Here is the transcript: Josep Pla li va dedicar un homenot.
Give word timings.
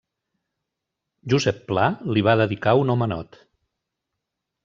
Josep 1.33 1.59
Pla 1.67 1.83
li 2.17 2.25
va 2.29 2.35
dedicar 2.41 2.75
un 2.85 2.93
homenot. 2.95 3.37